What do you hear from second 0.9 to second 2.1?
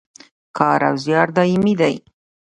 زیار دایمي دی